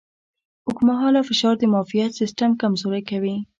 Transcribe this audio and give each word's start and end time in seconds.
اوږدمهاله 0.67 1.21
فشار 1.29 1.55
د 1.59 1.63
معافیت 1.73 2.11
سیستم 2.21 2.49
کمزوری 2.61 3.03
کوي. 3.09 3.35